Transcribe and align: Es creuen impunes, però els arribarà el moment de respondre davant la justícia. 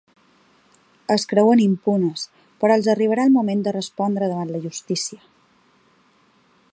Es 1.15 1.25
creuen 1.33 1.61
impunes, 1.65 2.23
però 2.63 2.77
els 2.79 2.89
arribarà 2.95 3.27
el 3.29 3.35
moment 3.37 3.61
de 3.67 3.75
respondre 3.77 4.31
davant 4.33 4.55
la 4.55 4.65
justícia. 4.67 5.21